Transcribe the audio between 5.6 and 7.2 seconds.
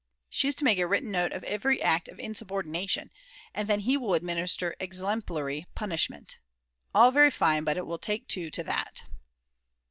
punishment. All